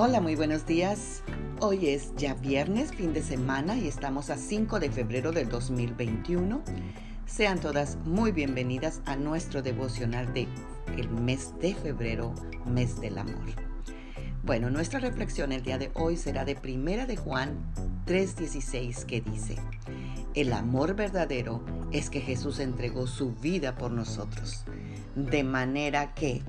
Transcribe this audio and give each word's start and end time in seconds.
Hola, 0.00 0.20
muy 0.20 0.36
buenos 0.36 0.64
días. 0.64 1.24
Hoy 1.58 1.88
es 1.88 2.14
ya 2.14 2.34
viernes, 2.34 2.92
fin 2.92 3.12
de 3.12 3.20
semana 3.20 3.76
y 3.76 3.88
estamos 3.88 4.30
a 4.30 4.36
5 4.36 4.78
de 4.78 4.92
febrero 4.92 5.32
del 5.32 5.48
2021. 5.48 6.62
Sean 7.26 7.58
todas 7.58 7.96
muy 8.04 8.30
bienvenidas 8.30 9.02
a 9.06 9.16
nuestro 9.16 9.60
devocional 9.60 10.32
de 10.32 10.46
el 10.96 11.10
mes 11.10 11.52
de 11.60 11.74
febrero, 11.74 12.32
mes 12.64 13.00
del 13.00 13.18
amor. 13.18 13.42
Bueno, 14.44 14.70
nuestra 14.70 15.00
reflexión 15.00 15.50
el 15.50 15.64
día 15.64 15.78
de 15.78 15.90
hoy 15.94 16.16
será 16.16 16.44
de 16.44 16.54
Primera 16.54 17.04
de 17.04 17.16
Juan 17.16 17.58
3:16 18.06 19.04
que 19.04 19.20
dice: 19.20 19.56
El 20.34 20.52
amor 20.52 20.94
verdadero 20.94 21.64
es 21.90 22.08
que 22.08 22.20
Jesús 22.20 22.60
entregó 22.60 23.08
su 23.08 23.32
vida 23.34 23.74
por 23.76 23.90
nosotros, 23.90 24.64
de 25.16 25.42
manera 25.42 26.14
que 26.14 26.44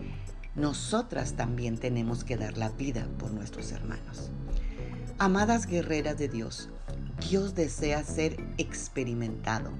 nosotras 0.59 1.34
también 1.34 1.77
tenemos 1.77 2.26
que 2.26 2.36
dar 2.36 2.58
la 2.58 2.70
vida 2.70 3.08
por 3.18 3.31
nuestros 3.31 3.72
hermanos. 3.72 4.30
Amadas 5.18 5.66
guerreras 5.66 6.18
de 6.18 6.27
Dios, 6.27 6.70
Dios 7.30 7.55
desea 7.55 8.04
ser 8.04 8.35
experimentado. 8.58 9.72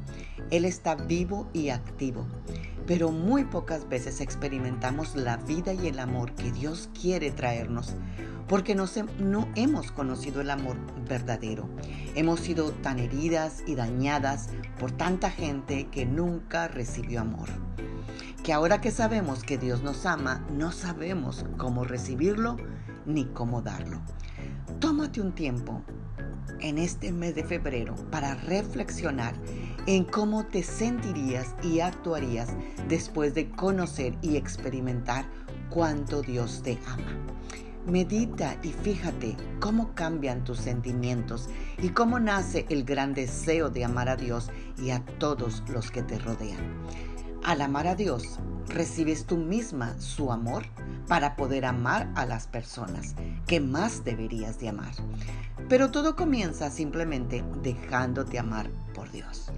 Él 0.52 0.64
está 0.64 0.96
vivo 0.96 1.50
y 1.54 1.70
activo, 1.70 2.26
pero 2.88 3.12
muy 3.12 3.44
pocas 3.44 3.90
veces 3.90 4.22
experimentamos 4.22 5.16
la 5.16 5.38
vida 5.38 5.74
y 5.74 5.88
el 5.88 6.00
amor 6.00 6.34
que 6.34 6.52
Dios 6.52 6.90
quiere 7.00 7.32
traernos, 7.32 7.96
porque 8.48 8.74
no, 8.74 8.88
hemos 9.56 9.92
conocido 9.92 10.42
el 10.42 10.50
amor 10.50 10.78
verdadero. 11.08 11.70
Hemos 12.16 12.40
sido 12.40 12.72
tan 12.72 13.00
heridas 13.00 13.64
y 13.68 13.76
dañadas 13.76 14.48
por 14.80 14.92
tanta 14.92 15.30
gente 15.30 15.88
que 15.92 16.06
nunca 16.06 16.68
recibió 16.70 17.22
amor 17.22 17.50
que 18.50 18.54
ahora 18.54 18.82
que 18.82 18.90
sabemos 18.90 19.44
que 19.44 19.60
Dios 19.60 19.84
nos 19.84 20.08
ama, 20.08 20.44
no 20.52 20.72
sabemos 20.72 21.46
cómo 21.58 21.84
recibirlo 21.84 22.58
ni 23.06 23.26
cómo 23.26 23.62
darlo. 23.62 24.02
Tómate 24.80 25.22
un 25.22 25.34
tiempo 25.34 25.84
en 26.60 26.80
este 26.80 27.12
mes 27.12 27.36
de 27.36 27.44
febrero 27.44 27.94
para 28.10 28.34
reflexionar 28.34 29.36
en 29.86 30.04
cómo 30.04 30.48
te 30.48 30.64
sentirías 30.64 31.54
y 31.62 31.82
actuarías 31.82 32.50
después 32.88 33.36
de 33.36 33.52
conocer 33.52 34.18
y 34.24 34.36
experimentar 34.36 35.26
cuánto 35.70 36.24
Dios 36.24 36.64
te 36.64 36.80
ama. 36.88 37.14
Medita 37.86 38.58
y 38.64 38.70
fíjate 38.70 39.38
cómo 39.60 39.94
cambian 39.94 40.44
tus 40.44 40.58
sentimientos 40.58 41.50
y 41.78 41.90
cómo 41.90 42.20
nace 42.20 42.66
el 42.70 42.84
gran 42.84 43.14
deseo 43.14 43.70
de 43.70 43.86
amar 43.86 44.10
a 44.10 44.16
Dios 44.16 44.50
y 44.76 44.90
a 44.90 45.06
todos 45.20 45.62
los 45.70 45.92
que 45.92 46.02
te 46.02 46.18
rodean. 46.18 46.80
Al 47.44 47.62
amar 47.62 47.88
a 47.88 47.96
Dios, 47.96 48.40
recibes 48.68 49.26
tú 49.26 49.38
misma 49.38 50.00
su 50.00 50.32
amor 50.32 50.66
para 51.08 51.36
poder 51.36 51.66
amar 51.66 52.12
a 52.16 52.26
las 52.26 52.48
personas 52.48 53.16
que 53.48 53.60
más 53.60 54.04
deberías 54.04 54.60
de 54.60 54.70
amar. 54.70 54.94
Pero 55.70 55.90
todo 55.90 56.16
comienza 56.16 56.70
simplemente 56.70 57.44
dejándote 57.64 58.40
amar 58.40 58.70
por 58.94 59.10
Dios. 59.12 59.52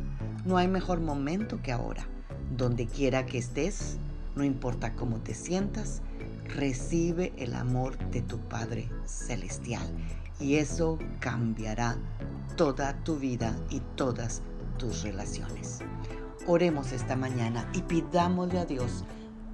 No 0.45 0.57
hay 0.57 0.67
mejor 0.67 1.01
momento 1.01 1.61
que 1.61 1.71
ahora. 1.71 2.07
Donde 2.55 2.85
quiera 2.85 3.25
que 3.25 3.37
estés, 3.37 3.97
no 4.35 4.43
importa 4.43 4.93
cómo 4.93 5.17
te 5.17 5.33
sientas, 5.33 6.01
recibe 6.45 7.33
el 7.37 7.55
amor 7.55 7.97
de 8.11 8.21
tu 8.21 8.37
Padre 8.39 8.89
Celestial. 9.05 9.87
Y 10.39 10.55
eso 10.55 10.99
cambiará 11.19 11.97
toda 12.55 13.03
tu 13.03 13.17
vida 13.17 13.55
y 13.69 13.81
todas 13.95 14.41
tus 14.77 15.03
relaciones. 15.03 15.79
Oremos 16.47 16.91
esta 16.91 17.15
mañana 17.15 17.69
y 17.73 17.81
pidámosle 17.81 18.59
a 18.59 18.65
Dios 18.65 19.05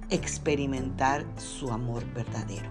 experimentar 0.08 1.26
su 1.36 1.70
amor 1.70 2.02
verdadero. 2.14 2.70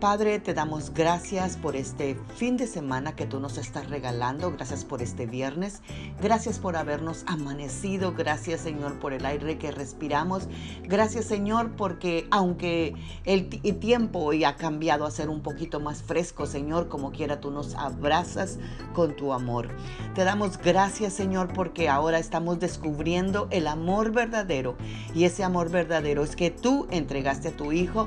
Padre, 0.00 0.38
te 0.40 0.54
damos 0.54 0.94
gracias 0.94 1.58
por 1.58 1.76
este 1.76 2.16
fin 2.34 2.56
de 2.56 2.66
semana 2.66 3.14
que 3.14 3.26
tú 3.26 3.38
nos 3.38 3.58
estás 3.58 3.90
regalando. 3.90 4.50
Gracias 4.50 4.82
por 4.82 5.02
este 5.02 5.26
viernes. 5.26 5.82
Gracias 6.22 6.58
por 6.58 6.76
habernos 6.76 7.22
amanecido. 7.26 8.14
Gracias, 8.14 8.62
Señor, 8.62 8.98
por 8.98 9.12
el 9.12 9.26
aire 9.26 9.58
que 9.58 9.70
respiramos. 9.70 10.48
Gracias, 10.84 11.26
Señor, 11.26 11.72
porque 11.76 12.26
aunque 12.30 12.94
el, 13.26 13.50
tiempo 13.78 14.20
hoy 14.20 14.44
ha 14.44 14.56
cambiado 14.56 15.04
a 15.04 15.10
ser 15.10 15.28
un 15.28 15.42
poquito 15.42 15.80
más 15.80 16.02
fresco, 16.02 16.46
Señor, 16.46 16.88
como 16.88 17.12
quiera 17.12 17.42
tú 17.42 17.50
nos 17.50 17.74
abrazas 17.74 18.58
con 18.94 19.14
tu 19.16 19.34
amor. 19.34 19.68
Te 20.14 20.24
damos 20.24 20.56
gracias, 20.56 21.12
Señor, 21.12 21.52
porque 21.52 21.90
ahora 21.90 22.18
estamos 22.18 22.58
descubriendo 22.58 23.48
el 23.50 23.66
amor 23.66 24.12
verdadero. 24.12 24.78
Y 25.14 25.24
ese 25.24 25.44
amor 25.44 25.70
verdadero 25.70 26.24
es 26.24 26.36
que 26.36 26.50
tú 26.50 26.86
entregaste 26.90 27.48
a 27.48 27.56
tu 27.56 27.70
Hijo 27.72 28.06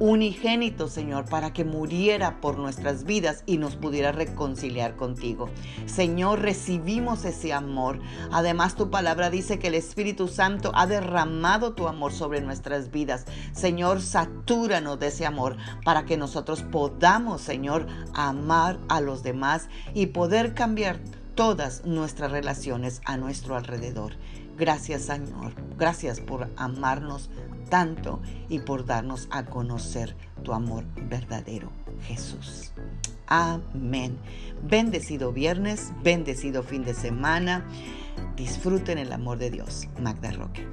unigénito, 0.00 0.88
Señor, 0.88 1.24
para 1.26 1.52
que 1.52 1.64
muriera 1.64 2.40
por 2.40 2.58
nuestras 2.58 3.04
vidas 3.04 3.42
y 3.46 3.58
nos 3.58 3.76
pudiera 3.76 4.12
reconciliar 4.12 4.96
contigo. 4.96 5.48
Señor, 5.86 6.40
recibimos 6.40 7.24
ese 7.24 7.52
amor. 7.52 8.00
Además, 8.30 8.74
tu 8.74 8.90
palabra 8.90 9.30
dice 9.30 9.58
que 9.58 9.68
el 9.68 9.74
Espíritu 9.74 10.28
Santo 10.28 10.72
ha 10.74 10.86
derramado 10.86 11.74
tu 11.74 11.88
amor 11.88 12.12
sobre 12.12 12.40
nuestras 12.40 12.90
vidas. 12.90 13.26
Señor, 13.52 14.00
satúranos 14.00 14.98
de 14.98 15.08
ese 15.08 15.26
amor 15.26 15.56
para 15.84 16.04
que 16.04 16.16
nosotros 16.16 16.62
podamos, 16.62 17.40
Señor, 17.40 17.86
amar 18.14 18.78
a 18.88 19.00
los 19.00 19.22
demás 19.22 19.68
y 19.94 20.06
poder 20.06 20.54
cambiar 20.54 21.00
todas 21.38 21.84
nuestras 21.84 22.32
relaciones 22.32 23.00
a 23.04 23.16
nuestro 23.16 23.54
alrededor. 23.54 24.14
Gracias 24.56 25.02
Señor, 25.02 25.52
gracias 25.78 26.18
por 26.18 26.50
amarnos 26.56 27.30
tanto 27.70 28.20
y 28.48 28.58
por 28.58 28.84
darnos 28.84 29.28
a 29.30 29.44
conocer 29.44 30.16
tu 30.42 30.52
amor 30.52 30.84
verdadero, 30.96 31.70
Jesús. 32.02 32.72
Amén. 33.28 34.18
Bendecido 34.64 35.32
viernes, 35.32 35.92
bendecido 36.02 36.64
fin 36.64 36.82
de 36.82 36.94
semana. 36.94 37.64
Disfruten 38.34 38.98
el 38.98 39.12
amor 39.12 39.38
de 39.38 39.52
Dios. 39.52 39.86
Magda 40.00 40.32
Roque. 40.32 40.66